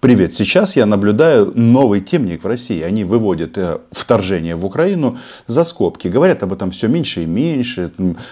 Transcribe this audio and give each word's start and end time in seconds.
Привет. 0.00 0.32
Сейчас 0.32 0.76
я 0.76 0.86
наблюдаю 0.86 1.50
новый 1.56 2.00
темник 2.00 2.44
в 2.44 2.46
России. 2.46 2.82
Они 2.82 3.02
выводят 3.02 3.58
э, 3.58 3.78
вторжение 3.90 4.54
в 4.54 4.64
Украину 4.64 5.18
за 5.48 5.64
скобки. 5.64 6.06
Говорят 6.06 6.40
об 6.44 6.52
этом 6.52 6.70
все 6.70 6.86
меньше 6.86 7.24
и 7.24 7.26
меньше. 7.26 7.90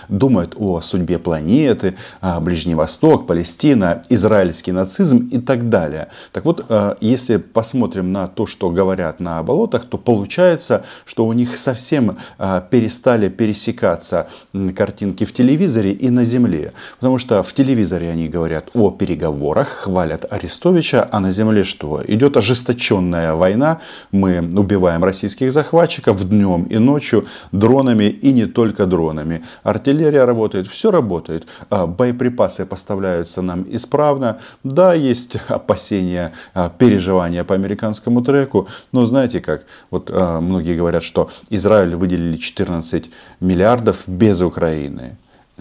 Думают 0.08 0.54
о 0.56 0.80
судьбе 0.80 1.18
планеты, 1.18 1.96
Ближний 2.40 2.76
Восток, 2.76 3.26
Палестина, 3.26 4.00
израильский 4.08 4.70
нацизм 4.70 5.28
и 5.32 5.38
так 5.38 5.68
далее. 5.68 6.06
Так 6.30 6.44
вот, 6.44 6.64
э, 6.68 6.94
если 7.00 7.38
посмотрим 7.38 8.12
на 8.12 8.28
то, 8.28 8.46
что 8.46 8.70
говорят 8.70 9.18
на 9.18 9.42
болотах, 9.42 9.86
то 9.86 9.98
получается, 9.98 10.84
что 11.04 11.26
у 11.26 11.32
них 11.32 11.56
совсем 11.56 12.16
э, 12.38 12.62
перестали 12.70 13.28
пересекаться 13.28 14.28
картинки 14.76 15.24
в 15.24 15.32
телевизоре 15.32 15.90
и 15.90 16.10
на 16.10 16.24
земле. 16.24 16.74
Потому 17.00 17.18
что 17.18 17.42
в 17.42 17.52
телевизоре 17.52 18.08
они 18.08 18.28
говорят 18.28 18.68
о 18.72 18.92
переговорах, 18.92 19.66
хвалят 19.66 20.26
Арестовича, 20.30 21.08
а 21.10 21.18
на 21.18 21.32
земле 21.32 21.55
земле 21.56 21.64
что? 21.64 22.02
Идет 22.06 22.36
ожесточенная 22.36 23.34
война. 23.34 23.78
Мы 24.12 24.40
убиваем 24.40 25.04
российских 25.04 25.52
захватчиков 25.52 26.28
днем 26.28 26.64
и 26.64 26.78
ночью 26.78 27.24
дронами 27.52 28.04
и 28.04 28.32
не 28.32 28.46
только 28.46 28.86
дронами. 28.86 29.42
Артиллерия 29.64 30.26
работает, 30.26 30.66
все 30.66 30.90
работает. 30.90 31.46
А, 31.70 31.86
боеприпасы 31.86 32.66
поставляются 32.66 33.42
нам 33.42 33.64
исправно. 33.70 34.36
Да, 34.64 34.94
есть 34.94 35.36
опасения, 35.48 36.32
а, 36.54 36.68
переживания 36.68 37.44
по 37.44 37.54
американскому 37.54 38.22
треку. 38.22 38.66
Но 38.92 39.06
знаете 39.06 39.40
как? 39.40 39.64
Вот 39.90 40.10
а, 40.12 40.40
многие 40.40 40.76
говорят, 40.76 41.02
что 41.02 41.30
Израиль 41.50 41.94
выделили 41.94 42.36
14 42.36 43.10
миллиардов 43.40 44.04
без 44.06 44.40
Украины. 44.40 45.16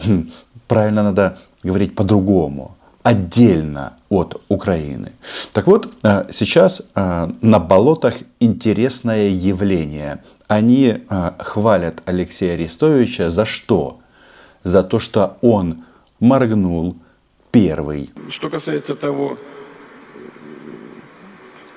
Хм, 0.06 0.30
правильно 0.68 1.04
надо 1.04 1.38
говорить 1.64 1.96
по-другому 1.96 2.76
отдельно 3.06 3.94
от 4.10 4.42
Украины. 4.50 5.12
Так 5.54 5.68
вот, 5.68 5.94
э, 6.02 6.26
сейчас 6.32 6.82
э, 6.96 7.28
на 7.42 7.60
болотах 7.60 8.16
интересное 8.40 9.30
явление. 9.30 10.24
Они 10.48 10.98
э, 10.98 11.32
хвалят 11.38 12.02
Алексея 12.06 12.56
Арестовича 12.56 13.30
за 13.30 13.46
что? 13.46 14.00
За 14.64 14.82
то, 14.82 14.98
что 14.98 15.38
он 15.42 15.84
моргнул 16.20 16.98
первый. 17.52 18.10
Что 18.30 18.50
касается 18.50 18.96
того, 18.96 19.38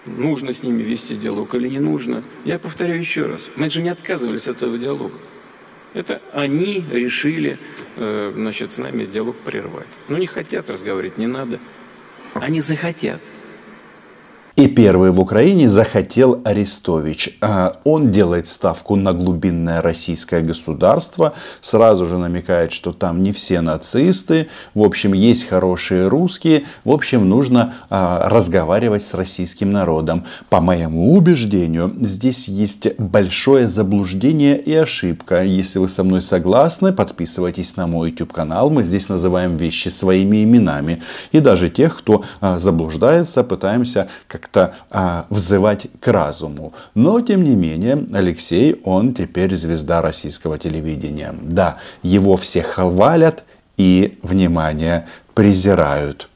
нужно 0.07 0.55
с 0.55 0.63
ними 0.63 0.83
вести 0.83 1.15
диалог 1.15 1.55
или 1.55 1.69
не 1.69 1.79
нужно, 1.79 2.23
я 2.47 2.59
повторю 2.59 2.95
еще 2.95 3.27
раз. 3.27 3.43
Мы 3.55 3.69
же 3.69 3.83
не 3.83 3.91
отказывались 3.91 4.49
от 4.49 4.57
этого 4.57 4.79
диалога. 4.79 5.19
Это 5.95 6.21
они 6.33 6.85
решили 6.91 7.59
э, 7.97 8.33
значит, 8.35 8.73
с 8.73 8.79
нами 8.79 9.07
диалог 9.07 9.37
прервать. 9.37 9.87
Ну, 10.09 10.17
не 10.17 10.27
хотят 10.27 10.69
разговаривать, 10.71 11.19
не 11.19 11.27
надо. 11.27 11.59
Они 12.35 12.61
захотят. 12.61 13.21
И 14.57 14.68
первый 14.79 15.11
в 15.11 15.19
Украине 15.19 15.69
захотел 15.69 16.41
Арестович. 16.45 17.37
А, 17.41 17.81
он 17.83 18.13
делает 18.13 18.47
ставку 18.47 18.95
на 18.95 19.13
глубинное 19.13 19.83
российское 19.83 20.41
государство, 20.41 21.35
сразу 21.61 22.07
же 22.07 22.17
намекает, 22.17 22.71
что 22.73 22.93
там 22.93 23.25
не 23.25 23.33
все 23.33 23.61
нацисты, 23.61 24.47
в 24.75 24.85
общем, 24.85 25.15
есть 25.15 25.49
хорошие 25.49 26.07
русские, 26.07 26.63
в 26.85 26.93
общем, 26.93 27.29
нужно 27.29 27.75
а, 27.91 28.29
разговаривать 28.29 29.03
с 29.03 29.15
российским 29.15 29.73
народом. 29.73 30.27
По 30.49 30.61
моему 30.61 31.13
убеждению, 31.13 31.93
здесь 32.03 32.47
есть 32.47 32.87
большое 33.01 33.67
заблуждение 33.67 34.57
и 34.57 34.73
ошибка. 34.75 35.43
Если 35.43 35.81
вы 35.81 35.89
со 35.89 36.05
мной 36.05 36.23
согласны, 36.23 36.93
подписывайтесь 36.93 37.75
на 37.75 37.89
мой 37.89 38.11
YouTube 38.11 38.33
канал, 38.33 38.71
мы 38.71 38.85
здесь 38.85 39.09
называем 39.09 39.57
вещи 39.57 39.89
своими 39.89 40.45
именами. 40.45 41.03
И 41.33 41.41
даже 41.41 41.69
тех, 41.69 41.99
кто 41.99 42.23
а, 42.41 42.61
заблуждается, 42.61 43.43
пытаемся 43.43 44.07
как 44.29 44.47
а, 44.91 45.27
взывать 45.31 45.87
к 46.01 46.09
разуму. 46.09 46.73
Но, 46.95 47.21
тем 47.21 47.45
не 47.45 47.55
менее, 47.55 48.07
Алексей, 48.13 48.81
он 48.85 49.15
теперь 49.15 49.55
звезда 49.57 50.03
российского 50.03 50.59
телевидения. 50.59 51.35
Да, 51.43 51.79
его 52.03 52.37
все 52.37 52.63
хвалят 52.63 53.45
и, 53.77 54.19
внимание, 54.23 55.07
презирают. 55.35 56.29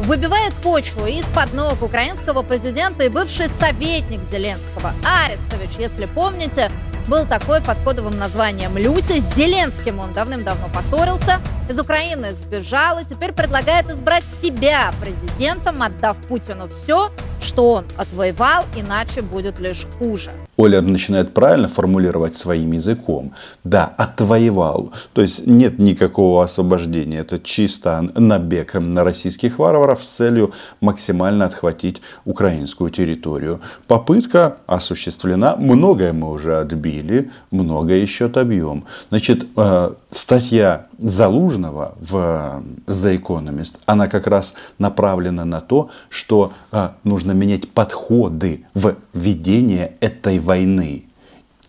Выбивает 0.00 0.54
почву 0.54 1.06
из-под 1.06 1.52
ног 1.52 1.82
украинского 1.82 2.42
президента 2.42 3.04
и 3.04 3.08
бывший 3.08 3.48
советник 3.48 4.20
Зеленского 4.30 4.92
Арестович, 5.04 5.72
если 5.78 6.06
помните, 6.06 6.70
был 7.06 7.26
такой 7.26 7.60
под 7.60 7.76
кодовым 7.80 8.18
названием 8.18 8.78
Люся. 8.78 9.20
С 9.20 9.34
Зеленским 9.34 9.98
он 9.98 10.12
давным-давно 10.12 10.68
поссорился, 10.72 11.40
из 11.68 11.78
Украины 11.78 12.32
сбежал 12.32 12.98
и 12.98 13.04
теперь 13.04 13.32
предлагает 13.32 13.90
избрать 13.90 14.24
себя 14.40 14.90
президентом, 15.00 15.82
отдав 15.82 16.16
Путину 16.28 16.68
все, 16.68 17.10
что 17.42 17.72
он 17.72 17.84
отвоевал, 17.96 18.64
иначе 18.76 19.22
будет 19.22 19.60
лишь 19.60 19.86
хуже. 19.98 20.30
Оля 20.56 20.80
начинает 20.82 21.32
правильно 21.34 21.68
формулировать 21.68 22.36
своим 22.36 22.72
языком. 22.72 23.32
Да, 23.64 23.92
отвоевал. 23.96 24.92
То 25.14 25.22
есть 25.22 25.46
нет 25.46 25.78
никакого 25.78 26.44
освобождения. 26.44 27.20
Это 27.20 27.38
чисто 27.38 28.10
набег 28.14 28.74
на 28.74 29.04
российских 29.04 29.58
варваров 29.58 30.04
с 30.04 30.08
целью 30.08 30.52
максимально 30.80 31.46
отхватить 31.46 32.02
украинскую 32.24 32.90
территорию. 32.90 33.60
Попытка 33.86 34.56
осуществлена. 34.66 35.56
Многое 35.56 36.12
мы 36.12 36.30
уже 36.30 36.58
отбили, 36.58 37.30
многое 37.50 37.98
еще 37.98 38.26
отобьем. 38.26 38.84
Значит, 39.10 39.46
э, 39.56 39.92
статья 40.10 40.86
Залужного 41.02 41.94
в 41.98 42.62
The 42.86 43.20
Economist, 43.20 43.76
она 43.86 44.06
как 44.06 44.26
раз 44.26 44.54
направлена 44.78 45.44
на 45.44 45.60
то, 45.60 45.90
что 46.10 46.52
э, 46.72 46.90
нужно 47.04 47.32
менять 47.32 47.70
подходы 47.70 48.66
в 48.74 48.96
ведение 49.14 49.94
этой 50.00 50.38
войны. 50.38 51.04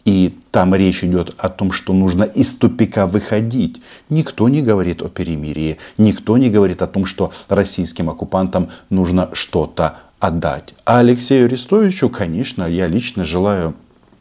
И 0.03 0.37
там 0.51 0.73
речь 0.75 1.03
идет 1.03 1.35
о 1.37 1.49
том, 1.49 1.71
что 1.71 1.93
нужно 1.93 2.23
из 2.23 2.55
тупика 2.55 3.05
выходить. 3.05 3.81
Никто 4.09 4.49
не 4.49 4.61
говорит 4.61 5.01
о 5.01 5.09
перемирии, 5.09 5.77
никто 5.97 6.37
не 6.37 6.49
говорит 6.49 6.81
о 6.81 6.87
том, 6.87 7.05
что 7.05 7.31
российским 7.49 8.09
оккупантам 8.09 8.69
нужно 8.89 9.29
что-то 9.33 9.99
отдать. 10.19 10.73
А 10.85 10.99
Алексею 10.99 11.45
Арестовичу, 11.45 12.09
конечно, 12.09 12.63
я 12.63 12.87
лично 12.87 13.23
желаю 13.23 13.75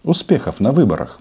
успехов 0.04 0.60
на 0.60 0.72
выборах. 0.72 1.20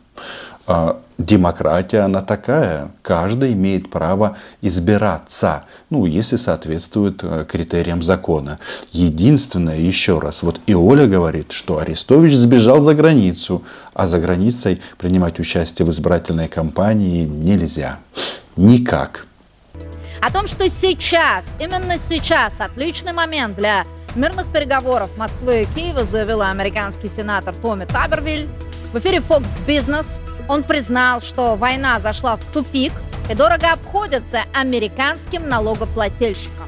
Демократия, 1.20 2.00
она 2.00 2.22
такая. 2.22 2.92
Каждый 3.02 3.52
имеет 3.52 3.92
право 3.92 4.38
избираться, 4.62 5.66
ну, 5.90 6.06
если 6.06 6.38
соответствует 6.38 7.20
э, 7.24 7.46
критериям 7.48 8.02
закона. 8.02 8.58
Единственное, 8.92 9.78
еще 9.78 10.20
раз, 10.20 10.44
вот 10.44 10.62
и 10.66 10.74
Оля 10.74 11.08
говорит, 11.08 11.52
что 11.52 11.80
Арестович 11.80 12.34
сбежал 12.36 12.80
за 12.80 12.96
границу, 12.96 13.64
а 13.94 14.08
за 14.08 14.20
границей 14.20 14.82
принимать 14.98 15.40
участие 15.40 15.86
в 15.86 15.90
избирательной 15.90 16.48
кампании 16.48 17.26
нельзя. 17.26 18.00
Никак. 18.56 19.26
О 20.22 20.32
том, 20.32 20.48
что 20.48 20.70
сейчас, 20.70 21.54
именно 21.60 21.98
сейчас, 21.98 22.62
отличный 22.62 23.12
момент 23.12 23.58
для 23.58 23.84
мирных 24.16 24.48
переговоров 24.48 25.10
Москвы 25.18 25.64
и 25.64 25.66
Киева, 25.76 26.06
заявила 26.06 26.50
американский 26.50 27.10
сенатор 27.10 27.54
Томми 27.54 27.84
Табервиль. 27.84 28.48
В 28.94 28.98
эфире 29.00 29.18
Fox 29.18 29.46
Business 29.68 30.22
он 30.50 30.64
признал, 30.64 31.22
что 31.22 31.56
война 31.56 32.00
зашла 32.00 32.36
в 32.36 32.46
тупик 32.52 32.92
и 33.30 33.36
дорого 33.36 33.72
обходится 33.72 34.44
американским 34.54 35.48
налогоплательщикам. 35.48 36.68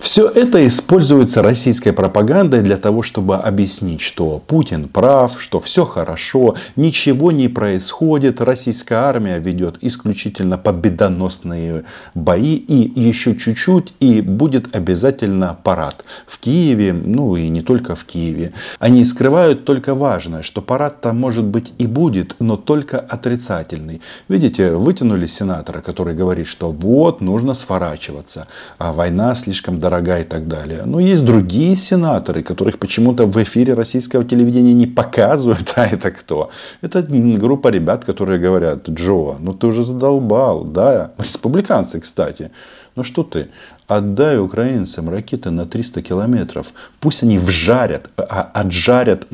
Все 0.00 0.26
это 0.28 0.66
используется 0.66 1.42
российской 1.42 1.92
пропагандой 1.92 2.62
для 2.62 2.78
того, 2.78 3.02
чтобы 3.02 3.36
объяснить, 3.36 4.00
что 4.00 4.42
Путин 4.46 4.88
прав, 4.88 5.40
что 5.40 5.60
все 5.60 5.84
хорошо, 5.84 6.56
ничего 6.74 7.30
не 7.32 7.48
происходит, 7.48 8.40
российская 8.40 8.94
армия 8.94 9.38
ведет 9.38 9.76
исключительно 9.82 10.56
победоносные 10.56 11.84
бои 12.14 12.54
и 12.54 12.98
еще 12.98 13.36
чуть-чуть 13.36 13.92
и 14.00 14.22
будет 14.22 14.74
обязательно 14.74 15.58
парад 15.62 16.06
в 16.26 16.38
Киеве, 16.38 16.94
ну 16.94 17.36
и 17.36 17.48
не 17.48 17.60
только 17.60 17.94
в 17.94 18.06
Киеве. 18.06 18.54
Они 18.78 19.04
скрывают 19.04 19.66
только 19.66 19.94
важное, 19.94 20.40
что 20.40 20.62
парад 20.62 21.02
там 21.02 21.20
может 21.20 21.44
быть 21.44 21.74
и 21.76 21.86
будет, 21.86 22.36
но 22.38 22.56
только 22.56 22.98
отрицательный. 22.98 24.00
Видите, 24.28 24.72
вытянули 24.72 25.26
сенатора, 25.26 25.82
который 25.82 26.14
говорит, 26.14 26.46
что 26.46 26.70
вот 26.70 27.20
нужно 27.20 27.52
сворачиваться, 27.52 28.48
а 28.78 28.94
война 28.94 29.34
слишком 29.34 29.78
дорогая 29.78 29.89
дорога 29.90 30.18
и 30.18 30.24
так 30.24 30.46
далее. 30.48 30.82
Но 30.86 31.00
есть 31.00 31.24
другие 31.24 31.76
сенаторы, 31.76 32.42
которых 32.42 32.78
почему-то 32.78 33.26
в 33.26 33.36
эфире 33.36 33.74
российского 33.74 34.24
телевидения 34.24 34.74
не 34.74 34.86
показывают. 34.86 35.74
А 35.80 35.86
это 35.86 36.10
кто? 36.10 36.50
Это 36.82 37.02
группа 37.40 37.68
ребят, 37.68 38.04
которые 38.04 38.38
говорят, 38.38 38.88
Джо, 38.88 39.36
ну 39.40 39.52
ты 39.52 39.66
уже 39.66 39.82
задолбал, 39.82 40.64
да? 40.64 41.10
Республиканцы, 41.18 42.00
кстати. 42.00 42.50
Ну 42.96 43.04
что 43.04 43.22
ты, 43.22 43.48
отдай 43.88 44.38
украинцам 44.38 45.08
ракеты 45.08 45.50
на 45.50 45.64
300 45.64 46.02
километров. 46.02 46.72
Пусть 47.00 47.22
они 47.22 47.38
вжарят, 47.38 48.10
а, 48.16 48.50
отжарят 48.54 49.26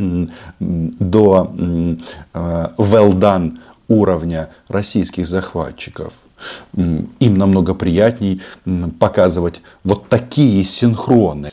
до 0.61 1.51
а, 2.33 2.73
well 2.79 3.13
done 3.13 3.53
уровня 3.89 4.51
российских 4.69 5.27
захватчиков. 5.27 6.15
Им 6.75 7.39
намного 7.39 7.75
приятней 7.75 8.41
показывать 8.99 9.61
вот 9.85 10.09
такие 10.09 10.65
синхроны. 10.65 11.51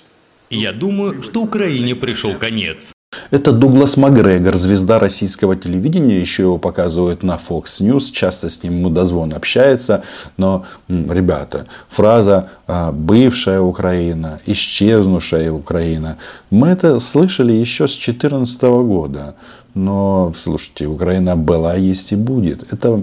Я 0.50 0.72
думаю, 0.72 1.24
что 1.24 1.42
Украине 1.42 1.96
пришел 1.96 2.36
конец. 2.36 2.93
Это 3.32 3.52
Дуглас 3.52 3.98
Макгрегор, 3.98 4.56
звезда 4.58 5.00
российского 5.00 5.56
телевидения, 5.56 6.20
еще 6.20 6.44
его 6.44 6.58
показывают 6.58 7.24
на 7.24 7.36
Fox 7.36 7.82
News, 7.82 8.12
часто 8.12 8.50
с 8.50 8.64
ним 8.64 8.82
мудозвон 8.82 9.34
общается, 9.34 10.04
но, 10.38 10.66
ребята, 10.88 11.66
фраза 11.90 12.50
а, 12.68 12.92
«бывшая 12.92 13.62
Украина», 13.62 14.40
«исчезнувшая 14.46 15.52
Украина», 15.52 16.18
мы 16.50 16.70
это 16.70 17.00
слышали 17.00 17.54
еще 17.54 17.88
с 17.88 17.92
2014 17.92 18.62
года. 18.62 19.36
Но, 19.74 20.34
слушайте, 20.38 20.86
Украина 20.86 21.36
была, 21.36 21.76
есть 21.76 22.12
и 22.12 22.16
будет. 22.16 22.72
Это, 22.72 23.02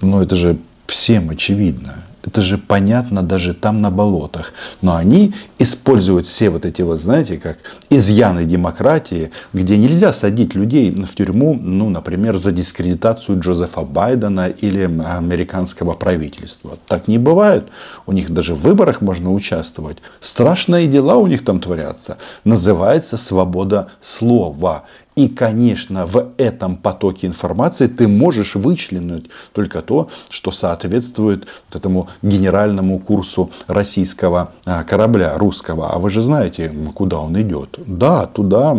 ну, 0.00 0.20
это 0.20 0.36
же 0.36 0.58
всем 0.86 1.30
очевидно. 1.30 2.04
Это 2.28 2.42
же 2.42 2.58
понятно 2.58 3.22
даже 3.22 3.54
там 3.54 3.78
на 3.78 3.90
болотах. 3.90 4.52
Но 4.82 4.96
они 4.96 5.32
используют 5.58 6.26
все 6.26 6.50
вот 6.50 6.66
эти 6.66 6.82
вот, 6.82 7.00
знаете, 7.00 7.38
как 7.38 7.56
изъяны 7.88 8.44
демократии, 8.44 9.30
где 9.54 9.78
нельзя 9.78 10.12
садить 10.12 10.54
людей 10.54 10.90
в 10.90 11.14
тюрьму, 11.14 11.54
ну, 11.58 11.88
например, 11.88 12.36
за 12.36 12.52
дискредитацию 12.52 13.40
Джозефа 13.40 13.80
Байдена 13.80 14.48
или 14.48 14.82
американского 14.82 15.94
правительства. 15.94 16.76
Так 16.86 17.08
не 17.08 17.16
бывает. 17.16 17.68
У 18.04 18.12
них 18.12 18.30
даже 18.30 18.54
в 18.54 18.60
выборах 18.60 19.00
можно 19.00 19.32
участвовать. 19.32 19.96
Страшные 20.20 20.86
дела 20.86 21.16
у 21.16 21.26
них 21.28 21.42
там 21.42 21.60
творятся. 21.60 22.18
Называется 22.44 23.16
свобода 23.16 23.88
слова. 24.02 24.84
И, 25.18 25.26
конечно, 25.26 26.06
в 26.06 26.28
этом 26.36 26.76
потоке 26.76 27.26
информации 27.26 27.88
ты 27.88 28.06
можешь 28.06 28.54
вычленить 28.54 29.28
только 29.52 29.82
то, 29.82 30.08
что 30.30 30.52
соответствует 30.52 31.48
вот 31.68 31.76
этому 31.76 32.08
генеральному 32.22 33.00
курсу 33.00 33.50
российского 33.66 34.52
а, 34.64 34.84
корабля, 34.84 35.36
русского. 35.36 35.90
А 35.90 35.98
вы 35.98 36.10
же 36.10 36.22
знаете, 36.22 36.72
куда 36.94 37.18
он 37.18 37.36
идет. 37.42 37.80
Да, 37.84 38.26
туда 38.26 38.76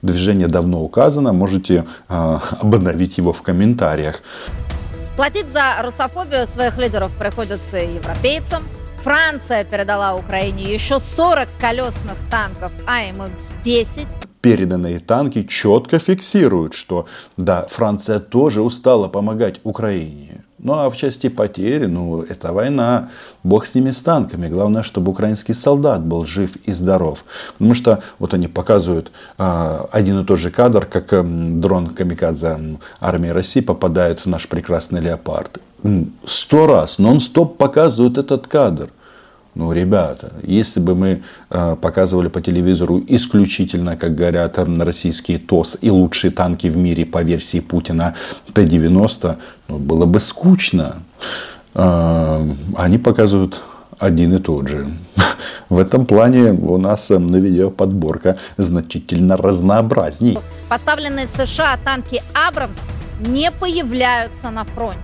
движение 0.00 0.46
давно 0.46 0.84
указано. 0.84 1.32
Можете 1.32 1.84
а, 2.08 2.40
обновить 2.62 3.18
его 3.18 3.32
в 3.32 3.42
комментариях. 3.42 4.22
Платить 5.16 5.48
за 5.48 5.82
русофобию 5.82 6.46
своих 6.46 6.78
лидеров 6.78 7.10
приходится 7.18 7.78
европейцам. 7.78 8.62
Франция 9.02 9.64
передала 9.64 10.14
Украине 10.14 10.72
еще 10.72 11.00
40 11.00 11.48
колесных 11.60 12.16
танков 12.30 12.70
АМХ-10 12.86 14.27
переданные 14.40 14.98
танки 14.98 15.44
четко 15.44 15.98
фиксируют, 15.98 16.74
что 16.74 17.06
да, 17.36 17.66
Франция 17.68 18.20
тоже 18.20 18.62
устала 18.62 19.08
помогать 19.08 19.60
Украине. 19.64 20.44
Ну 20.58 20.72
а 20.72 20.90
в 20.90 20.96
части 20.96 21.28
потери, 21.28 21.86
ну 21.86 22.22
это 22.22 22.52
война, 22.52 23.10
бог 23.44 23.64
с 23.64 23.74
ними 23.76 23.92
с 23.92 24.00
танками. 24.00 24.48
Главное, 24.48 24.82
чтобы 24.82 25.12
украинский 25.12 25.54
солдат 25.54 26.02
был 26.02 26.26
жив 26.26 26.56
и 26.64 26.72
здоров. 26.72 27.24
Потому 27.52 27.74
что 27.74 28.02
вот 28.18 28.34
они 28.34 28.48
показывают 28.48 29.12
э, 29.38 29.78
один 29.92 30.20
и 30.20 30.24
тот 30.24 30.38
же 30.38 30.50
кадр, 30.50 30.84
как 30.86 31.12
э, 31.12 31.22
дрон 31.22 31.88
Камикадзе 31.88 32.78
армии 33.00 33.28
России 33.28 33.60
попадает 33.60 34.20
в 34.20 34.26
наш 34.26 34.48
прекрасный 34.48 35.00
леопард. 35.00 35.60
Сто 36.24 36.66
раз, 36.66 36.98
нон-стоп 36.98 37.56
показывают 37.56 38.18
этот 38.18 38.48
кадр. 38.48 38.90
Ну, 39.58 39.72
ребята, 39.72 40.34
если 40.44 40.78
бы 40.78 40.94
мы 40.94 41.22
э, 41.50 41.76
показывали 41.82 42.28
по 42.28 42.40
телевизору 42.40 43.02
исключительно, 43.08 43.96
как 43.96 44.14
говорят 44.14 44.56
российские 44.56 45.40
ТОС 45.40 45.78
и 45.80 45.90
лучшие 45.90 46.30
танки 46.30 46.68
в 46.68 46.76
мире 46.76 47.04
по 47.04 47.24
версии 47.24 47.58
Путина 47.58 48.14
Т-90, 48.54 49.36
ну, 49.66 49.78
было 49.78 50.06
бы 50.06 50.20
скучно. 50.20 51.02
Э, 51.74 52.54
они 52.76 52.98
показывают 52.98 53.60
один 53.98 54.36
и 54.36 54.38
тот 54.38 54.68
же. 54.68 54.86
В 55.68 55.80
этом 55.80 56.06
плане 56.06 56.52
у 56.52 56.78
нас 56.78 57.10
на 57.10 57.36
видео 57.38 57.70
подборка 57.70 58.36
значительно 58.58 59.36
разнообразней. 59.36 60.38
Поставленные 60.68 61.26
США 61.26 61.76
танки 61.84 62.22
«Абрамс» 62.32 62.88
не 63.26 63.50
появляются 63.50 64.50
на 64.50 64.62
фронте. 64.62 64.98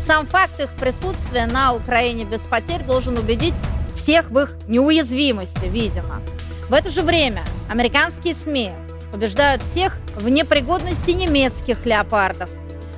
Сам 0.00 0.26
факт 0.26 0.58
их 0.58 0.70
присутствия 0.70 1.46
на 1.46 1.72
Украине 1.72 2.24
без 2.24 2.40
потерь 2.40 2.82
должен 2.84 3.16
убедить 3.16 3.54
всех 4.02 4.32
в 4.32 4.38
их 4.40 4.56
неуязвимости, 4.66 5.66
видимо. 5.66 6.20
В 6.68 6.74
это 6.74 6.90
же 6.90 7.02
время 7.02 7.44
американские 7.70 8.34
СМИ 8.34 8.72
убеждают 9.14 9.62
всех 9.62 9.96
в 10.16 10.28
непригодности 10.28 11.12
немецких 11.12 11.86
леопардов. 11.86 12.50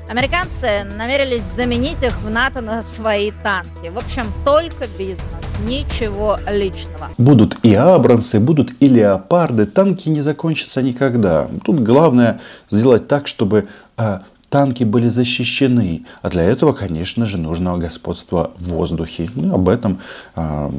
Американцы 0.08 0.84
намерились 0.96 1.42
заменить 1.42 2.02
их 2.02 2.18
в 2.22 2.30
НАТО 2.30 2.62
на 2.62 2.82
свои 2.82 3.32
танки. 3.42 3.88
В 3.88 3.98
общем, 3.98 4.24
только 4.46 4.86
бизнес, 4.98 5.56
ничего 5.66 6.38
личного. 6.46 7.10
Будут 7.18 7.58
и 7.62 7.74
Абрамсы, 7.74 8.40
будут 8.40 8.70
и 8.80 8.88
леопарды. 8.88 9.66
Танки 9.66 10.08
не 10.08 10.22
закончатся 10.22 10.80
никогда. 10.80 11.48
Тут 11.64 11.80
главное 11.80 12.40
сделать 12.70 13.08
так, 13.08 13.26
чтобы 13.26 13.68
а, 13.98 14.22
танки 14.54 14.84
были 14.84 15.08
защищены. 15.08 16.04
А 16.22 16.30
для 16.30 16.44
этого, 16.44 16.72
конечно 16.72 17.26
же, 17.26 17.38
нужно 17.38 17.76
господство 17.76 18.52
в 18.56 18.68
воздухе. 18.68 19.28
Ну, 19.34 19.52
об 19.52 19.68
этом 19.68 19.98
э, 20.36 20.70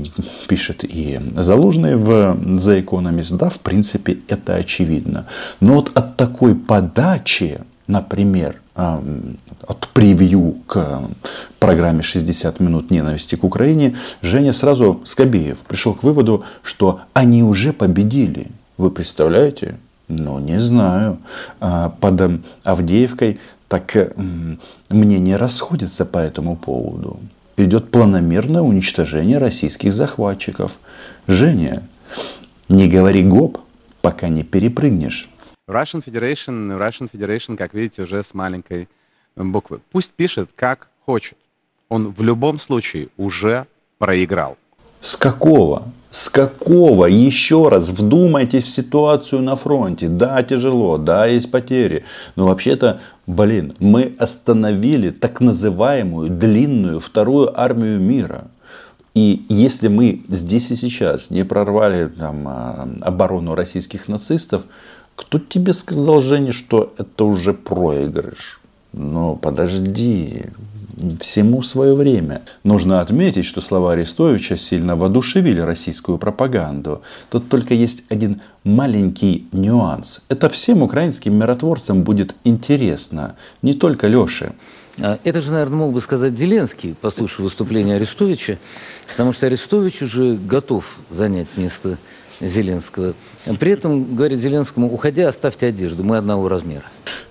пишет 0.48 0.86
и 0.86 1.19
Залужный 1.36 1.98
в 1.98 2.10
The 2.10 2.81
Economist. 2.81 3.36
Да, 3.36 3.50
в 3.50 3.60
принципе, 3.60 4.19
это 4.30 4.56
очевидно. 4.56 5.25
Но 5.60 5.74
вот 5.74 5.92
от 5.94 6.16
такой 6.16 6.56
подачи, 6.56 7.60
например, 7.88 8.62
э, 8.77 9.00
от 9.68 9.89
превью 9.89 10.56
к 10.68 11.01
программе 11.60 12.00
«60 12.00 12.63
минут 12.63 12.92
ненависти 12.92 13.36
к 13.36 13.44
Украине», 13.44 13.98
Женя 14.21 14.54
сразу, 14.54 15.01
Скобеев, 15.04 15.57
пришел 15.68 15.94
к 15.94 16.04
выводу, 16.04 16.45
что 16.63 17.01
они 17.13 17.44
уже 17.44 17.74
победили. 17.74 18.48
Вы 18.78 18.89
представляете? 18.89 19.75
Ну, 20.07 20.39
не 20.39 20.60
знаю. 20.60 21.18
А, 21.60 21.89
под 21.89 22.42
Авдеевкой 22.63 23.39
так 23.68 23.96
э, 23.96 24.12
мнения 24.90 25.38
расходятся 25.38 26.06
по 26.06 26.18
этому 26.18 26.56
поводу. 26.56 27.20
Идет 27.58 27.92
планомерное 27.92 28.62
уничтожение 28.62 29.38
российских 29.38 29.94
захватчиков. 29.94 30.78
Женя, 31.28 31.84
не 32.70 32.88
говори 32.88 33.24
гоп, 33.24 33.60
пока 34.02 34.28
не 34.28 34.44
перепрыгнешь. 34.44 35.30
Russian 35.68 36.04
Federation, 36.06 36.78
Russian 36.78 37.10
Federation, 37.12 37.58
как 37.58 37.74
видите, 37.74 38.04
уже 38.04 38.24
с 38.24 38.34
маленькой 38.34 38.88
буквы. 39.36 39.80
Пусть 39.92 40.12
пишет, 40.12 40.50
как 40.56 40.90
хочет. 41.06 41.38
Он 41.90 42.12
в 42.12 42.22
любом 42.22 42.60
случае 42.60 43.10
уже 43.18 43.66
проиграл. 43.98 44.58
С 45.02 45.16
какого? 45.16 45.92
С 46.10 46.30
какого? 46.30 47.06
Еще 47.06 47.68
раз 47.70 47.90
вдумайтесь 47.90 48.64
в 48.64 48.70
ситуацию 48.70 49.42
на 49.42 49.56
фронте. 49.56 50.07
Да, 50.07 50.42
тяжело, 50.44 50.98
да, 50.98 51.26
есть 51.26 51.52
потери. 51.52 52.06
Но 52.36 52.48
вообще-то, 52.48 53.02
блин, 53.28 53.74
мы 53.80 54.16
остановили 54.20 55.10
так 55.10 55.42
называемую 55.42 56.30
длинную 56.30 57.00
вторую 57.00 57.60
армию 57.60 58.00
мира. 58.00 58.46
И 59.14 59.46
если 59.50 59.88
мы 59.88 60.24
здесь 60.28 60.72
и 60.72 60.76
сейчас 60.76 61.30
не 61.30 61.46
прорвали 61.46 62.08
там, 62.08 62.48
а, 62.48 62.90
оборону 63.02 63.56
российских 63.56 64.08
нацистов, 64.10 64.66
кто 65.16 65.40
тебе 65.40 65.72
сказал, 65.72 66.20
Женя, 66.20 66.52
что 66.52 66.94
это 66.98 67.24
уже 67.24 67.54
проигрыш? 67.54 68.60
Ну, 68.92 69.38
подожди, 69.38 70.44
всему 71.19 71.61
свое 71.61 71.94
время. 71.94 72.42
Нужно 72.64 73.02
отметить, 73.02 73.45
что 73.45 73.61
слова 73.61 73.94
Арестовича 73.94 74.57
сильно 74.57 74.95
воодушевили 74.95 75.61
российскую 75.61 76.18
пропаганду. 76.18 77.02
Тут 77.30 77.49
только 77.49 77.73
есть 77.73 78.04
один 78.09 78.42
маленький 78.64 79.47
нюанс. 79.52 80.21
Это 80.30 80.49
всем 80.49 80.81
украинским 80.81 81.35
миротворцам 81.37 82.04
будет 82.04 82.35
интересно, 82.44 83.35
не 83.61 83.73
только 83.73 84.07
Леше. 84.07 84.54
А, 84.97 85.19
это 85.23 85.42
же, 85.42 85.52
наверное, 85.52 85.78
мог 85.78 85.94
бы 85.94 86.02
сказать 86.02 86.37
Зеленский, 86.37 86.95
послушав 86.99 87.40
выступление 87.40 87.97
Арестовича, 87.97 88.57
потому 89.07 89.33
что 89.33 89.45
Арестович 89.45 90.04
уже 90.04 90.35
готов 90.35 90.97
занять 91.09 91.47
место 91.57 91.97
Зеленского. 92.40 93.14
При 93.59 93.71
этом 93.71 94.16
говорит 94.16 94.40
Зеленскому, 94.40 94.92
уходя, 94.92 95.30
оставьте 95.30 95.68
одежду, 95.68 96.04
мы 96.04 96.18
одного 96.18 96.49
размера. 96.49 96.85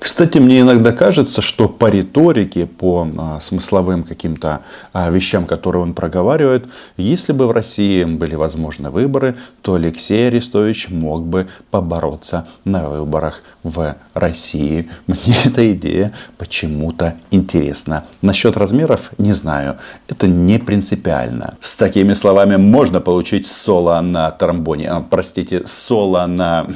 Кстати, 0.05 0.37
мне 0.37 0.61
иногда 0.61 0.93
кажется, 0.93 1.41
что 1.41 1.67
по 1.67 1.89
риторике, 1.89 2.67
по 2.67 3.09
а, 3.17 3.41
смысловым 3.41 4.03
каким-то 4.03 4.61
а, 4.93 5.09
вещам, 5.09 5.47
которые 5.47 5.83
он 5.83 5.95
проговаривает, 5.95 6.67
если 6.99 7.33
бы 7.33 7.47
в 7.47 7.53
России 7.53 8.05
были 8.05 8.35
возможны 8.35 8.91
выборы, 8.91 9.35
то 9.63 9.77
Алексей 9.77 10.29
Арестович 10.29 10.91
мог 10.91 11.25
бы 11.25 11.47
побороться 11.71 12.47
на 12.67 12.91
выборах 12.91 13.43
в 13.63 13.97
России. 14.13 14.91
Мне 15.07 15.37
эта 15.47 15.73
идея 15.73 16.13
почему-то 16.37 17.15
интересна. 17.31 18.05
Насчет 18.21 18.59
размеров 18.59 19.11
не 19.17 19.33
знаю. 19.33 19.79
Это 20.07 20.27
не 20.27 20.59
принципиально. 20.59 21.55
С 21.61 21.77
такими 21.77 22.13
словами 22.13 22.57
можно 22.57 23.01
получить 23.01 23.47
соло 23.47 23.99
на 24.03 24.31
тромбоне, 24.31 24.91
а, 24.91 25.01
простите, 25.01 25.67
соло 25.67 26.27
на 26.27 26.67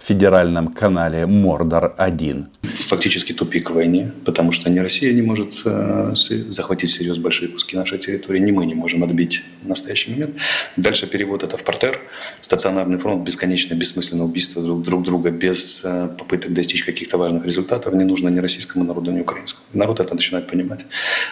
федеральном 0.00 0.68
канале 0.68 1.24
Мордор 1.24 1.94
1. 1.96 2.48
Фактически 2.74 3.32
тупик 3.32 3.70
войне, 3.70 4.12
потому 4.24 4.52
что 4.52 4.70
ни 4.70 4.78
Россия 4.78 5.12
не 5.12 5.22
может 5.22 5.62
э, 5.64 6.12
захватить 6.48 6.90
всерьез 6.90 7.18
большие 7.18 7.48
куски 7.48 7.76
нашей 7.76 7.98
территории, 7.98 8.40
ни 8.40 8.50
мы 8.50 8.66
не 8.66 8.74
можем 8.74 9.04
отбить 9.04 9.42
в 9.62 9.68
настоящий 9.68 10.10
момент. 10.12 10.36
Дальше 10.76 11.06
перевод 11.06 11.42
это 11.42 11.56
в 11.56 11.64
портер, 11.64 12.00
стационарный 12.40 12.98
фронт, 12.98 13.24
бесконечное 13.24 13.76
бессмысленное 13.76 14.24
убийство 14.24 14.62
друг, 14.62 14.82
друг 14.82 15.02
друга 15.02 15.30
без 15.30 15.82
э, 15.84 16.08
попыток 16.18 16.52
достичь 16.52 16.84
каких-то 16.84 17.18
важных 17.18 17.46
результатов 17.46 17.94
не 17.94 18.04
нужно 18.04 18.28
ни 18.28 18.38
российскому 18.38 18.84
народу, 18.84 19.10
ни 19.10 19.20
украинскому. 19.20 19.66
Народ 19.72 20.00
это 20.00 20.14
начинает 20.14 20.46
понимать 20.46 20.84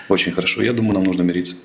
очень 0.09 0.33
хорошо. 0.33 0.63
Я 0.63 0.73
думаю, 0.73 0.95
нам 0.95 1.05
нужно 1.05 1.23
мириться 1.23 1.57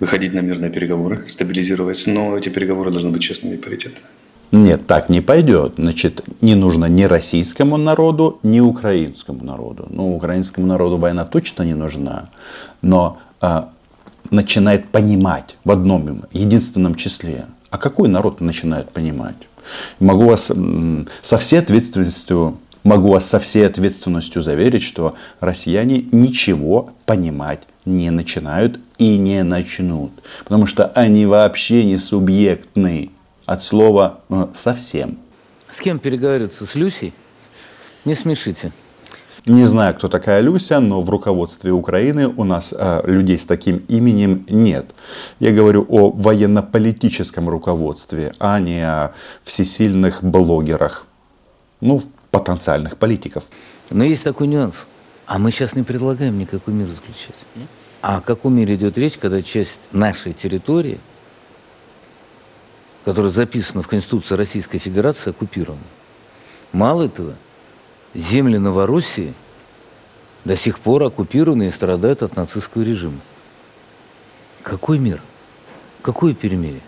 выходить 0.00 0.32
на 0.32 0.40
мирные 0.40 0.70
переговоры, 0.70 1.28
стабилизировать, 1.28 2.06
но 2.06 2.36
эти 2.36 2.48
переговоры 2.48 2.90
должны 2.90 3.10
быть 3.10 3.22
честными 3.22 3.54
и 3.54 3.58
паритетными. 3.58 4.06
Нет, 4.52 4.86
так 4.86 5.08
не 5.08 5.22
пойдет. 5.22 5.74
Значит, 5.78 6.24
не 6.42 6.54
нужно 6.54 6.84
ни 6.84 7.04
российскому 7.04 7.78
народу, 7.78 8.38
ни 8.42 8.60
украинскому 8.60 9.42
народу. 9.42 9.86
Ну, 9.88 10.14
украинскому 10.14 10.66
народу 10.66 10.98
война 10.98 11.24
точно 11.24 11.62
не 11.62 11.72
нужна, 11.72 12.28
но 12.82 13.18
а, 13.40 13.70
начинает 14.30 14.88
понимать 14.90 15.56
в 15.64 15.70
одном 15.70 16.24
единственном 16.32 16.96
числе. 16.96 17.46
А 17.70 17.78
какой 17.78 18.08
народ 18.08 18.42
начинает 18.42 18.90
понимать? 18.90 19.36
Могу 20.00 20.26
вас 20.26 20.52
со 21.22 21.38
всей 21.38 21.58
ответственностью 21.58 22.58
Могу 22.84 23.12
вас 23.12 23.28
со 23.28 23.38
всей 23.38 23.64
ответственностью 23.64 24.42
заверить, 24.42 24.82
что 24.82 25.14
россияне 25.38 26.04
ничего 26.10 26.90
понимать 27.06 27.62
не 27.84 28.10
начинают 28.10 28.80
и 28.98 29.16
не 29.18 29.44
начнут. 29.44 30.10
Потому 30.42 30.66
что 30.66 30.86
они 30.86 31.24
вообще 31.26 31.84
не 31.84 31.96
субъектны 31.96 33.10
от 33.52 33.62
слова 33.62 34.20
э, 34.28 34.46
совсем. 34.54 35.18
С 35.70 35.80
кем 35.80 35.98
переговариваться? 35.98 36.66
С 36.66 36.74
Люсей? 36.74 37.12
Не 38.04 38.14
смешите. 38.14 38.72
Не 39.46 39.64
знаю, 39.64 39.94
кто 39.94 40.08
такая 40.08 40.40
Люся, 40.40 40.80
но 40.80 41.00
в 41.00 41.10
руководстве 41.10 41.72
Украины 41.72 42.28
у 42.28 42.44
нас 42.44 42.72
э, 42.76 43.02
людей 43.04 43.38
с 43.38 43.44
таким 43.44 43.78
именем 43.88 44.46
нет. 44.48 44.94
Я 45.40 45.52
говорю 45.52 45.84
о 45.88 46.10
военно-политическом 46.10 47.48
руководстве, 47.48 48.34
а 48.38 48.60
не 48.60 48.86
о 48.86 49.12
всесильных 49.42 50.22
блогерах. 50.22 51.06
Ну, 51.80 52.02
потенциальных 52.30 52.96
политиков. 52.96 53.44
Но 53.90 54.04
есть 54.04 54.22
такой 54.22 54.46
нюанс. 54.46 54.76
А 55.26 55.38
мы 55.38 55.50
сейчас 55.50 55.74
не 55.74 55.82
предлагаем 55.82 56.38
никакой 56.38 56.74
мир 56.74 56.88
заключать. 56.88 57.36
А 58.00 58.18
о 58.18 58.20
каком 58.20 58.54
мире 58.54 58.76
идет 58.76 58.96
речь, 58.98 59.18
когда 59.18 59.42
часть 59.42 59.78
нашей 59.92 60.32
территории– 60.32 60.98
которое 63.04 63.30
записано 63.30 63.82
в 63.82 63.88
Конституции 63.88 64.34
Российской 64.34 64.78
Федерации, 64.78 65.30
оккупировано. 65.30 65.82
Мало 66.72 67.04
этого, 67.04 67.36
земли 68.14 68.58
Новороссии 68.58 69.34
до 70.44 70.56
сих 70.56 70.78
пор 70.78 71.04
оккупированы 71.04 71.68
и 71.68 71.70
страдают 71.70 72.22
от 72.22 72.36
нацистского 72.36 72.82
режима. 72.82 73.20
Какой 74.62 74.98
мир? 74.98 75.20
Какое 76.02 76.34
перемирие? 76.34 76.80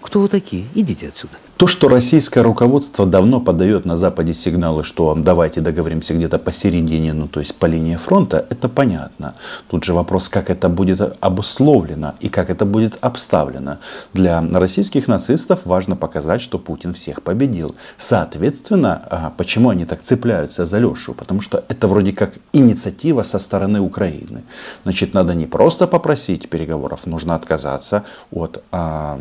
Кто 0.00 0.20
вы 0.20 0.28
такие? 0.28 0.66
Идите 0.74 1.08
отсюда. 1.08 1.38
То, 1.60 1.66
что 1.66 1.88
российское 1.88 2.40
руководство 2.40 3.04
давно 3.04 3.38
подает 3.38 3.84
на 3.84 3.98
Западе 3.98 4.32
сигналы, 4.32 4.82
что 4.82 5.14
давайте 5.14 5.60
договоримся 5.60 6.14
где-то 6.14 6.38
посередине, 6.38 7.12
ну 7.12 7.28
то 7.28 7.40
есть 7.40 7.54
по 7.54 7.66
линии 7.66 7.96
фронта, 7.96 8.46
это 8.48 8.70
понятно. 8.70 9.34
Тут 9.68 9.84
же 9.84 9.92
вопрос, 9.92 10.30
как 10.30 10.48
это 10.48 10.70
будет 10.70 11.18
обусловлено 11.20 12.14
и 12.20 12.30
как 12.30 12.48
это 12.48 12.64
будет 12.64 12.96
обставлено. 13.02 13.76
Для 14.14 14.42
российских 14.54 15.06
нацистов 15.06 15.66
важно 15.66 15.96
показать, 15.96 16.40
что 16.40 16.58
Путин 16.58 16.94
всех 16.94 17.20
победил. 17.22 17.74
Соответственно, 17.98 19.02
а, 19.10 19.30
почему 19.36 19.68
они 19.68 19.84
так 19.84 20.00
цепляются 20.02 20.64
за 20.64 20.78
Лешу? 20.78 21.12
Потому 21.12 21.42
что 21.42 21.62
это 21.68 21.88
вроде 21.88 22.12
как 22.12 22.32
инициатива 22.54 23.22
со 23.22 23.38
стороны 23.38 23.80
Украины. 23.80 24.44
Значит, 24.84 25.12
надо 25.12 25.34
не 25.34 25.44
просто 25.46 25.86
попросить 25.86 26.48
переговоров, 26.48 27.06
нужно 27.06 27.34
отказаться 27.34 28.04
от 28.30 28.62
э, 28.72 29.18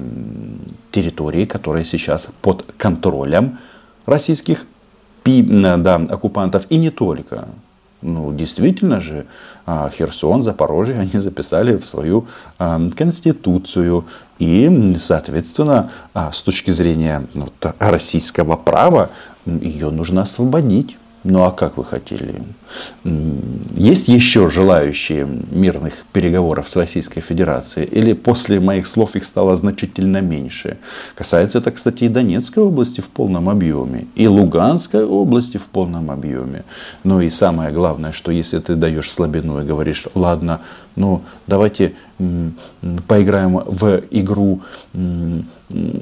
территории, 0.91 1.43
которые 1.43 1.83
сейчас 1.83 2.28
под 2.41 2.65
контролем 2.77 3.57
российских 4.05 4.65
да, 5.25 5.95
оккупантов 5.95 6.65
и 6.69 6.77
не 6.77 6.89
только. 6.89 7.49
Ну, 8.01 8.33
действительно 8.33 9.01
же, 9.01 9.25
а, 9.65 9.89
Херсон, 9.89 10.41
Запорожье 10.41 10.97
они 10.97 11.19
записали 11.19 11.75
в 11.75 11.85
свою 11.85 12.27
а, 12.57 12.79
конституцию. 12.95 14.05
И, 14.39 14.95
соответственно, 14.97 15.91
а, 16.13 16.31
с 16.31 16.41
точки 16.41 16.71
зрения 16.71 17.27
российского 17.77 18.55
права, 18.55 19.09
ее 19.45 19.89
нужно 19.89 20.21
освободить. 20.21 20.97
Ну 21.23 21.43
а 21.43 21.51
как 21.51 21.77
вы 21.77 21.83
хотели? 21.83 22.43
Есть 23.75 24.07
еще 24.07 24.49
желающие 24.49 25.27
мирных 25.51 26.05
переговоров 26.13 26.69
с 26.69 26.75
Российской 26.77 27.19
Федерацией? 27.19 27.87
Или 27.87 28.13
после 28.13 28.59
моих 28.61 28.87
слов 28.87 29.15
их 29.15 29.25
стало 29.25 29.55
значительно 29.57 30.21
меньше? 30.21 30.77
Касается 31.15 31.57
это, 31.57 31.71
кстати, 31.71 32.05
и 32.05 32.07
Донецкой 32.07 32.63
области 32.63 33.01
в 33.01 33.09
полном 33.09 33.49
объеме, 33.49 34.07
и 34.15 34.27
Луганской 34.27 35.03
области 35.03 35.57
в 35.57 35.67
полном 35.67 36.09
объеме. 36.09 36.63
Ну 37.03 37.19
и 37.19 37.29
самое 37.29 37.71
главное, 37.71 38.13
что 38.13 38.31
если 38.31 38.59
ты 38.59 38.75
даешь 38.75 39.11
слабину 39.11 39.61
и 39.61 39.65
говоришь, 39.65 40.07
ладно, 40.15 40.61
ну 40.95 41.21
давайте 41.47 41.95
поиграем 43.07 43.57
в 43.65 44.01
игру 44.11 44.61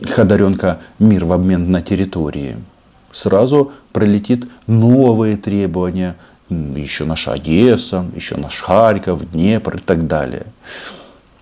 Ходоренка 0.10 0.80
«Мир 1.00 1.26
в 1.26 1.34
обмен 1.34 1.72
на 1.72 1.82
территории», 1.82 2.56
сразу 3.12 3.72
пролетит 3.92 4.48
новые 4.68 5.38
требования, 5.38 6.16
еще 6.50 7.06
наша 7.06 7.34
Одесса, 7.34 8.06
еще 8.16 8.38
наш 8.38 8.60
Харьков, 8.60 9.30
Днепр 9.32 9.76
и 9.76 9.80
так 9.80 10.08
далее. 10.08 10.46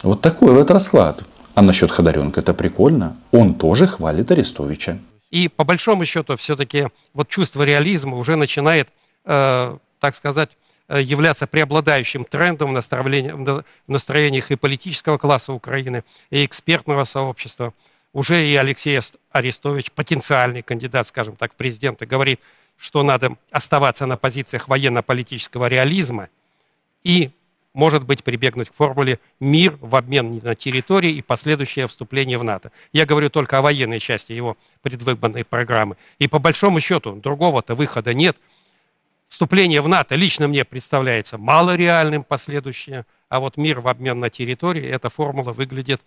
Вот 0.04 0.22
такой 0.22 0.54
вот 0.54 0.72
расклад. 0.72 1.24
А 1.54 1.62
насчет 1.62 1.90
Ходоренка 1.90 2.42
это 2.42 2.54
прикольно. 2.54 3.16
Он 3.32 3.54
тоже 3.54 3.88
хвалит 3.88 4.32
Арестовича. 4.32 5.00
И 5.32 5.48
по 5.48 5.64
большому 5.64 6.06
счету 6.06 6.36
все-таки 6.36 6.88
вот 7.14 7.30
чувство 7.30 7.64
реализма 7.64 8.18
уже 8.18 8.36
начинает, 8.36 8.90
э, 9.26 9.78
так 10.00 10.16
сказать, 10.16 10.58
э, 10.88 11.02
являться 11.02 11.48
преобладающим 11.48 12.26
трендом 12.26 12.76
в 12.76 13.64
настроениях 13.88 14.52
и 14.52 14.56
политического 14.56 15.18
класса 15.18 15.54
Украины, 15.54 16.04
и 16.30 16.46
экспертного 16.46 17.06
сообщества 17.06 17.74
уже 18.16 18.48
и 18.48 18.56
Алексей 18.56 18.98
Арестович, 19.32 19.92
потенциальный 19.92 20.62
кандидат, 20.62 21.06
скажем 21.06 21.36
так, 21.36 21.52
в 21.52 21.56
президенты, 21.58 22.06
говорит, 22.06 22.40
что 22.78 23.04
надо 23.04 23.36
оставаться 23.52 24.06
на 24.06 24.16
позициях 24.16 24.70
военно-политического 24.70 25.68
реализма 25.68 26.30
и, 27.04 27.32
может 27.74 28.06
быть, 28.06 28.24
прибегнуть 28.24 28.70
к 28.70 28.74
формуле 28.74 29.20
«мир 29.42 29.78
в 29.82 29.98
обмен 29.98 30.40
на 30.42 30.56
территории 30.56 31.12
и 31.12 31.22
последующее 31.22 31.88
вступление 31.88 32.38
в 32.38 32.46
НАТО». 32.46 32.72
Я 32.94 33.06
говорю 33.06 33.30
только 33.30 33.58
о 33.58 33.62
военной 33.62 34.00
части 34.00 34.32
его 34.32 34.56
предвыборной 34.82 35.44
программы. 35.44 35.98
И 36.18 36.30
по 36.30 36.40
большому 36.40 36.80
счету 36.80 37.18
другого-то 37.18 37.76
выхода 37.76 38.14
нет. 38.14 38.38
Вступление 39.28 39.82
в 39.82 39.90
НАТО 39.90 40.16
лично 40.16 40.48
мне 40.48 40.64
представляется 40.64 41.38
малореальным 41.38 42.24
последующее, 42.24 43.06
а 43.28 43.42
вот 43.42 43.58
мир 43.58 43.82
в 43.82 43.90
обмен 43.90 44.22
на 44.22 44.30
территории, 44.30 44.86
эта 44.86 45.10
формула 45.10 45.52
выглядит 45.52 46.02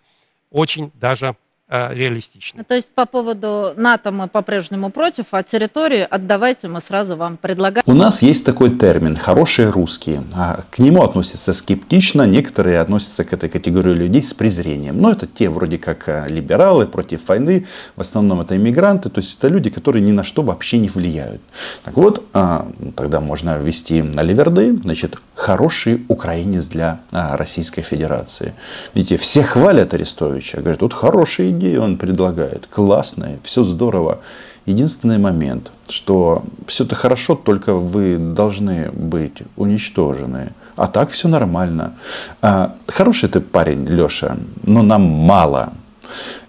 очень 0.49 0.91
даже 0.95 1.35
Э, 1.71 1.93
реалистичны. 1.93 2.63
То 2.63 2.73
есть 2.73 2.89
по 2.95 3.05
поводу 3.05 3.73
НАТО 3.77 4.09
мы 4.09 4.27
по-прежнему 4.27 4.89
против, 4.89 5.25
а 5.31 5.43
территории 5.43 6.07
отдавайте, 6.09 6.67
мы 6.67 6.81
сразу 6.81 7.15
вам 7.15 7.37
предлагаем. 7.37 7.83
У 7.85 7.93
нас 7.93 8.23
есть 8.23 8.43
такой 8.43 8.71
термин 8.71 9.15
«хорошие 9.15 9.69
русские». 9.69 10.23
А 10.33 10.61
к 10.71 10.79
нему 10.79 11.03
относятся 11.03 11.53
скептично, 11.53 12.23
некоторые 12.23 12.79
относятся 12.79 13.23
к 13.23 13.33
этой 13.33 13.49
категории 13.49 13.93
людей 13.93 14.23
с 14.23 14.33
презрением. 14.33 14.99
Но 14.99 15.11
это 15.11 15.27
те 15.27 15.47
вроде 15.47 15.77
как 15.77 16.09
э, 16.09 16.25
либералы 16.27 16.87
против 16.87 17.27
войны, 17.27 17.67
в 17.95 18.01
основном 18.01 18.41
это 18.41 18.57
иммигранты, 18.57 19.09
то 19.11 19.19
есть 19.19 19.37
это 19.37 19.47
люди, 19.47 19.69
которые 19.69 20.01
ни 20.01 20.11
на 20.11 20.23
что 20.23 20.41
вообще 20.41 20.79
не 20.79 20.89
влияют. 20.89 21.39
Так 21.83 21.97
вот, 21.97 22.27
а, 22.33 22.67
тогда 22.95 23.19
можно 23.19 23.59
ввести 23.59 24.01
на 24.01 24.23
ливерды, 24.23 24.75
значит, 24.81 25.21
хороший 25.35 26.03
украинец 26.07 26.65
для 26.65 27.01
Российской 27.11 27.83
Федерации. 27.83 28.55
Видите, 28.95 29.17
все 29.17 29.43
хвалят 29.43 29.93
Арестовича, 29.93 30.61
говорят, 30.61 30.79
тут 30.79 30.95
хороший 30.95 31.58
идеи 31.59 31.75
он 31.75 31.97
предлагает, 31.97 32.67
классные, 32.67 33.39
все 33.43 33.63
здорово. 33.63 34.19
Единственный 34.65 35.17
момент, 35.17 35.71
что 35.87 36.43
все 36.67 36.83
это 36.83 36.95
хорошо, 36.95 37.35
только 37.35 37.73
вы 37.73 38.17
должны 38.17 38.91
быть 38.91 39.41
уничтожены. 39.55 40.53
А 40.75 40.87
так 40.87 41.09
все 41.09 41.27
нормально. 41.27 41.95
А, 42.41 42.75
хороший 42.87 43.29
ты 43.29 43.41
парень, 43.41 43.85
Леша, 43.87 44.37
но 44.63 44.81
нам 44.81 45.01
мало. 45.01 45.73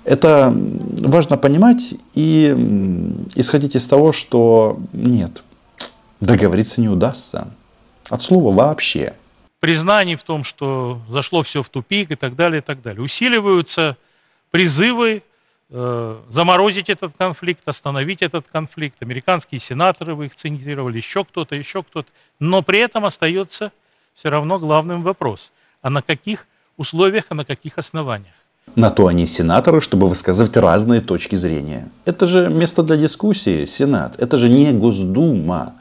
Это 0.04 0.54
важно 0.98 1.36
понимать 1.36 1.94
и 2.14 3.26
исходить 3.34 3.76
из 3.76 3.86
того, 3.86 4.12
что 4.12 4.78
нет, 4.92 5.42
договориться 6.20 6.80
не 6.80 6.88
удастся. 6.88 7.48
От 8.08 8.22
слова 8.22 8.52
вообще. 8.54 9.14
Признаний 9.60 10.16
в 10.16 10.22
том, 10.22 10.42
что 10.42 11.00
зашло 11.08 11.42
все 11.42 11.62
в 11.62 11.68
тупик 11.68 12.10
и 12.10 12.16
так 12.16 12.34
далее, 12.34 12.60
и 12.60 12.64
так 12.64 12.82
далее. 12.82 13.02
Усиливаются 13.02 13.96
призывы 14.50 15.22
э, 15.70 16.20
заморозить 16.28 16.90
этот 16.90 17.16
конфликт, 17.16 17.62
остановить 17.66 18.22
этот 18.22 18.46
конфликт. 18.48 18.96
Американские 19.00 19.60
сенаторы, 19.60 20.14
вы 20.14 20.26
их 20.26 20.34
цитировали, 20.34 20.96
еще 20.96 21.24
кто-то, 21.24 21.54
еще 21.54 21.82
кто-то. 21.82 22.08
Но 22.38 22.62
при 22.62 22.78
этом 22.78 23.04
остается 23.04 23.72
все 24.14 24.28
равно 24.28 24.58
главным 24.58 25.02
вопрос. 25.02 25.52
А 25.82 25.90
на 25.90 26.02
каких 26.02 26.46
условиях, 26.76 27.24
а 27.28 27.34
на 27.34 27.44
каких 27.44 27.78
основаниях? 27.78 28.34
На 28.76 28.90
то 28.90 29.06
они 29.06 29.26
сенаторы, 29.26 29.80
чтобы 29.80 30.08
высказывать 30.08 30.56
разные 30.56 31.00
точки 31.00 31.34
зрения. 31.34 31.88
Это 32.04 32.26
же 32.26 32.48
место 32.48 32.82
для 32.82 32.96
дискуссии, 32.96 33.66
Сенат. 33.66 34.20
Это 34.20 34.36
же 34.36 34.48
не 34.48 34.72
Госдума. 34.72 35.74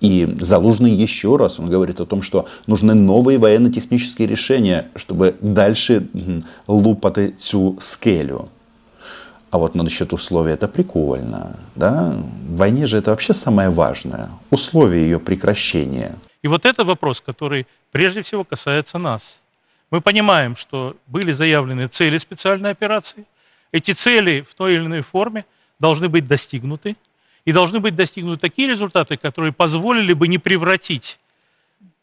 И 0.00 0.28
Залужный 0.40 0.92
еще 0.92 1.36
раз, 1.36 1.58
он 1.58 1.70
говорит 1.70 2.00
о 2.00 2.06
том, 2.06 2.22
что 2.22 2.46
нужны 2.66 2.94
новые 2.94 3.38
военно-технические 3.38 4.28
решения, 4.28 4.88
чтобы 4.94 5.36
дальше 5.40 6.06
лупати 6.66 7.34
цю 7.38 7.76
скелю. 7.80 8.48
А 9.50 9.58
вот 9.58 9.74
насчет 9.74 10.12
условий 10.12 10.52
это 10.52 10.68
прикольно. 10.68 11.56
Да? 11.74 12.14
В 12.48 12.56
войне 12.56 12.86
же 12.86 12.98
это 12.98 13.10
вообще 13.10 13.32
самое 13.32 13.70
важное. 13.70 14.28
Условия 14.50 15.02
ее 15.02 15.18
прекращения. 15.18 16.16
И 16.42 16.48
вот 16.48 16.66
это 16.66 16.84
вопрос, 16.84 17.20
который 17.20 17.66
прежде 17.90 18.22
всего 18.22 18.44
касается 18.44 18.98
нас. 18.98 19.40
Мы 19.90 20.00
понимаем, 20.02 20.54
что 20.54 20.96
были 21.06 21.32
заявлены 21.32 21.88
цели 21.88 22.18
специальной 22.18 22.70
операции. 22.70 23.24
Эти 23.72 23.92
цели 23.92 24.44
в 24.48 24.54
той 24.54 24.74
или 24.74 24.84
иной 24.84 25.00
форме 25.00 25.44
должны 25.80 26.08
быть 26.08 26.26
достигнуты. 26.26 26.96
И 27.44 27.52
должны 27.52 27.80
быть 27.80 27.96
достигнуты 27.96 28.40
такие 28.40 28.68
результаты, 28.68 29.16
которые 29.16 29.52
позволили 29.52 30.12
бы 30.12 30.28
не 30.28 30.38
превратить 30.38 31.18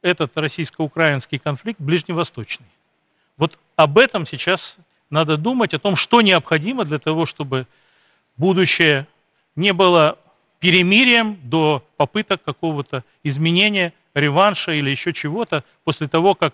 этот 0.01 0.35
российско-украинский 0.37 1.39
конфликт 1.39 1.79
в 1.79 1.83
ближневосточный. 1.83 2.67
Вот 3.37 3.59
об 3.75 3.97
этом 3.97 4.25
сейчас 4.25 4.77
надо 5.09 5.37
думать, 5.37 5.73
о 5.73 5.79
том, 5.79 5.95
что 5.95 6.21
необходимо 6.21 6.85
для 6.85 6.99
того, 6.99 7.25
чтобы 7.25 7.67
будущее 8.37 9.07
не 9.55 9.73
было 9.73 10.17
перемирием 10.59 11.37
до 11.43 11.83
попыток 11.97 12.41
какого-то 12.43 13.03
изменения, 13.23 13.93
реванша 14.13 14.71
или 14.71 14.89
еще 14.89 15.13
чего-то 15.13 15.63
после 15.83 16.07
того, 16.07 16.35
как 16.35 16.53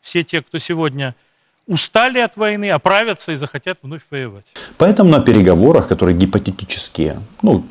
все 0.00 0.22
те, 0.24 0.42
кто 0.42 0.58
сегодня 0.58 1.14
устали 1.66 2.18
от 2.18 2.36
войны, 2.36 2.70
оправятся 2.70 3.32
и 3.32 3.36
захотят 3.36 3.78
вновь 3.82 4.02
воевать. 4.10 4.46
Поэтому 4.78 5.10
на 5.10 5.20
переговорах, 5.20 5.88
которые 5.88 6.16
гипотетические, 6.16 7.20
ну, 7.42 7.66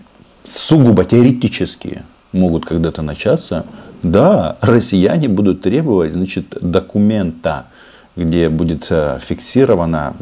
сугубо 0.45 1.03
теоретические, 1.05 2.05
могут 2.31 2.65
когда-то 2.65 3.01
начаться, 3.01 3.65
да, 4.03 4.57
россияне 4.61 5.27
будут 5.27 5.61
требовать 5.61 6.13
значит, 6.13 6.57
документа, 6.61 7.67
где 8.15 8.49
будет 8.49 8.87
э, 8.89 9.19
фиксировано, 9.21 10.15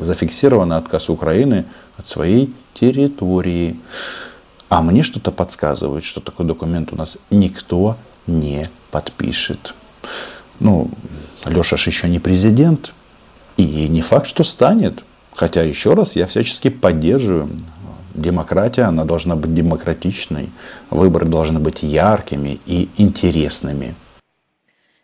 зафиксировано 0.00 0.76
отказ 0.76 1.08
Украины 1.08 1.64
от 1.96 2.06
своей 2.06 2.54
территории. 2.74 3.80
А 4.68 4.82
мне 4.82 5.02
что-то 5.02 5.32
подсказывает, 5.32 6.04
что 6.04 6.20
такой 6.20 6.46
документ 6.46 6.92
у 6.92 6.96
нас 6.96 7.18
никто 7.30 7.96
не 8.26 8.68
подпишет. 8.90 9.74
Ну, 10.60 10.90
Леша 11.46 11.76
ж 11.76 11.86
еще 11.86 12.08
не 12.08 12.18
президент. 12.18 12.92
И 13.56 13.88
не 13.88 14.02
факт, 14.02 14.28
что 14.28 14.44
станет. 14.44 15.02
Хотя, 15.34 15.62
еще 15.62 15.94
раз, 15.94 16.16
я 16.16 16.26
всячески 16.26 16.68
поддерживаю. 16.68 17.50
Демократия, 18.20 18.82
она 18.82 19.04
должна 19.04 19.36
быть 19.36 19.54
демократичной. 19.54 20.50
Выборы 20.90 21.26
должны 21.26 21.60
быть 21.60 21.82
яркими 21.82 22.60
и 22.66 22.88
интересными. 22.96 23.94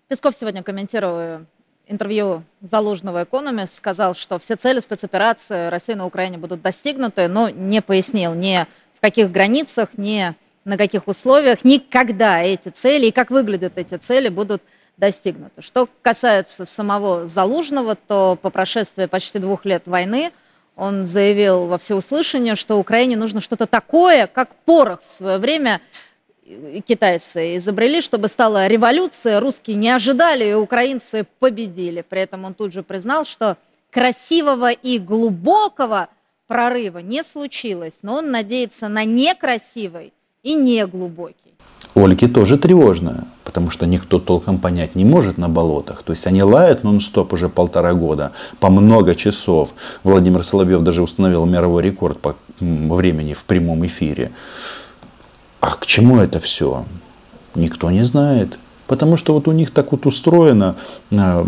Песков 0.08 0.34
сегодня, 0.34 0.62
комментируя 0.62 1.46
интервью 1.86 2.44
Залужного 2.60 3.24
«Экономист», 3.24 3.74
сказал, 3.74 4.14
что 4.14 4.38
все 4.38 4.56
цели 4.56 4.80
спецоперации 4.80 5.68
России 5.68 5.94
на 5.94 6.06
Украине 6.06 6.38
будут 6.38 6.62
достигнуты, 6.62 7.28
но 7.28 7.48
не 7.50 7.82
пояснил 7.82 8.34
ни 8.34 8.66
в 8.96 9.00
каких 9.00 9.30
границах, 9.30 9.90
ни 9.96 10.34
на 10.64 10.78
каких 10.78 11.08
условиях, 11.08 11.64
никогда 11.64 12.42
эти 12.42 12.70
цели 12.70 13.06
и 13.06 13.10
как 13.10 13.30
выглядят 13.30 13.74
эти 13.76 13.96
цели 13.96 14.28
будут 14.28 14.62
достигнуто. 14.96 15.60
Что 15.60 15.88
касается 16.02 16.64
самого 16.64 17.26
Залужного, 17.26 17.96
то 17.96 18.38
по 18.40 18.50
прошествии 18.50 19.06
почти 19.06 19.38
двух 19.38 19.64
лет 19.64 19.86
войны 19.86 20.32
он 20.76 21.06
заявил 21.06 21.66
во 21.66 21.78
всеуслышание, 21.78 22.56
что 22.56 22.78
Украине 22.78 23.16
нужно 23.16 23.40
что-то 23.40 23.66
такое, 23.66 24.26
как 24.26 24.54
порох 24.64 25.02
в 25.02 25.08
свое 25.08 25.38
время 25.38 25.80
китайцы 26.86 27.56
изобрели, 27.56 28.00
чтобы 28.00 28.28
стала 28.28 28.66
революция, 28.66 29.40
русские 29.40 29.76
не 29.76 29.90
ожидали, 29.90 30.50
и 30.50 30.54
украинцы 30.54 31.26
победили. 31.38 32.02
При 32.02 32.20
этом 32.20 32.44
он 32.44 32.54
тут 32.54 32.72
же 32.72 32.82
признал, 32.82 33.24
что 33.24 33.56
красивого 33.90 34.72
и 34.72 34.98
глубокого 34.98 36.08
прорыва 36.46 36.98
не 36.98 37.22
случилось, 37.24 38.00
но 38.02 38.16
он 38.16 38.30
надеется 38.30 38.88
на 38.88 39.04
некрасивый 39.04 40.12
и 40.42 40.54
неглубокий. 40.54 41.54
Ольге 41.94 42.28
тоже 42.28 42.58
тревожно, 42.58 43.26
потому 43.54 43.70
что 43.70 43.86
никто 43.86 44.18
толком 44.18 44.58
понять 44.58 44.96
не 44.96 45.04
может 45.04 45.38
на 45.38 45.48
болотах. 45.48 46.02
То 46.02 46.12
есть 46.12 46.26
они 46.26 46.42
лают 46.42 46.82
нон-стоп 46.82 47.32
уже 47.32 47.48
полтора 47.48 47.94
года, 47.94 48.32
по 48.58 48.68
много 48.68 49.14
часов. 49.14 49.74
Владимир 50.02 50.42
Соловьев 50.42 50.80
даже 50.80 51.02
установил 51.02 51.46
мировой 51.46 51.84
рекорд 51.84 52.18
по 52.18 52.34
времени 52.58 53.32
в 53.32 53.44
прямом 53.44 53.86
эфире. 53.86 54.32
А 55.60 55.76
к 55.76 55.86
чему 55.86 56.18
это 56.18 56.40
все? 56.40 56.84
Никто 57.54 57.92
не 57.92 58.02
знает. 58.02 58.58
Потому 58.88 59.16
что 59.16 59.32
вот 59.32 59.46
у 59.46 59.52
них 59.52 59.70
так 59.70 59.92
вот 59.92 60.04
устроено, 60.04 60.74
а, 61.12 61.46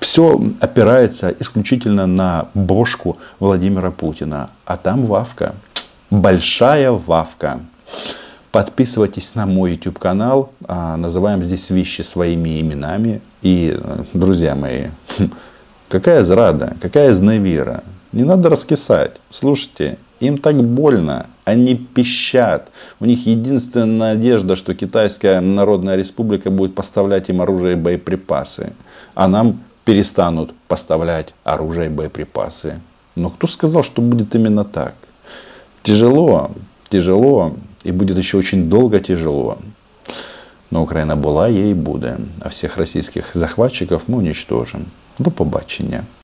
все 0.00 0.40
опирается 0.60 1.28
исключительно 1.40 2.06
на 2.06 2.46
бошку 2.54 3.18
Владимира 3.38 3.90
Путина. 3.90 4.48
А 4.64 4.78
там 4.78 5.04
Вавка. 5.04 5.54
Большая 6.10 6.90
Вавка. 6.90 7.60
Подписывайтесь 8.54 9.34
на 9.34 9.46
мой 9.46 9.72
YouTube 9.72 9.98
канал. 9.98 10.52
А, 10.68 10.96
называем 10.96 11.42
здесь 11.42 11.70
вещи 11.70 12.02
своими 12.02 12.60
именами. 12.60 13.20
И, 13.42 13.76
друзья 14.12 14.54
мои, 14.54 14.90
какая 15.88 16.22
зрада, 16.22 16.76
какая 16.80 17.12
зневера. 17.14 17.82
Не 18.12 18.22
надо 18.22 18.48
раскисать. 18.50 19.16
Слушайте, 19.28 19.98
им 20.20 20.38
так 20.38 20.62
больно. 20.62 21.26
Они 21.44 21.74
пищат. 21.74 22.68
У 23.00 23.06
них 23.06 23.26
единственная 23.26 24.14
надежда, 24.14 24.54
что 24.54 24.72
Китайская 24.72 25.40
Народная 25.40 25.96
Республика 25.96 26.48
будет 26.52 26.76
поставлять 26.76 27.28
им 27.28 27.42
оружие 27.42 27.72
и 27.72 27.76
боеприпасы. 27.76 28.72
А 29.16 29.26
нам 29.26 29.64
перестанут 29.84 30.54
поставлять 30.68 31.34
оружие 31.42 31.86
и 31.86 31.92
боеприпасы. 31.92 32.78
Но 33.16 33.30
кто 33.30 33.48
сказал, 33.48 33.82
что 33.82 34.00
будет 34.00 34.32
именно 34.36 34.64
так? 34.64 34.94
Тяжело, 35.82 36.52
тяжело. 36.88 37.56
И 37.84 37.92
будет 37.92 38.18
еще 38.18 38.38
очень 38.38 38.68
долго 38.68 39.00
тяжело. 39.00 39.58
Но 40.70 40.82
Украина 40.82 41.16
была, 41.16 41.48
ей 41.48 41.74
буде. 41.74 42.16
А 42.40 42.48
всех 42.48 42.76
российских 42.76 43.34
захватчиков 43.34 44.08
мы 44.08 44.18
уничтожим. 44.18 44.86
До 45.18 45.30
побачення. 45.30 46.04